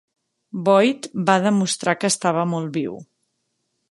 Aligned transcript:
Boyd 0.69 1.09
va 1.29 1.35
demostrar 1.43 1.95
que 2.03 2.11
estava 2.13 2.47
molt 2.57 2.75
viu. 2.79 2.99